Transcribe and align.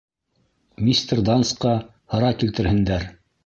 Мистер 0.87 1.21
Дансҡа 1.29 1.77
һыра 2.17 2.35
килтерһендәр. 2.41 3.11